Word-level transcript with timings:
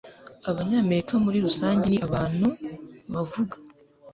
Abanyamerika 0.49 1.13
muri 1.23 1.37
rusange 1.45 1.85
ni 1.89 1.99
abantu 2.07 2.47
bavuga. 3.13 3.55